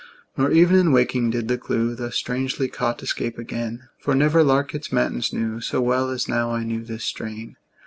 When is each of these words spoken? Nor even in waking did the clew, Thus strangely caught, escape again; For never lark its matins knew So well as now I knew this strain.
Nor 0.35 0.49
even 0.49 0.77
in 0.79 0.91
waking 0.91 1.29
did 1.29 1.47
the 1.47 1.59
clew, 1.59 1.93
Thus 1.93 2.15
strangely 2.15 2.67
caught, 2.67 3.03
escape 3.03 3.37
again; 3.37 3.83
For 3.99 4.15
never 4.15 4.43
lark 4.43 4.73
its 4.73 4.91
matins 4.91 5.31
knew 5.31 5.61
So 5.61 5.79
well 5.79 6.09
as 6.09 6.27
now 6.27 6.49
I 6.51 6.63
knew 6.63 6.83
this 6.83 7.03
strain. 7.03 7.55